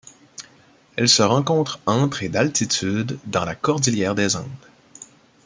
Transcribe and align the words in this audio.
Elle 0.95 1.07
se 1.07 1.21
rencontre 1.21 1.79
entre 1.85 2.23
et 2.23 2.29
d'altitude 2.29 3.19
dans 3.27 3.45
la 3.45 3.53
cordillère 3.53 4.15
des 4.15 4.35
Andes. 4.35 4.47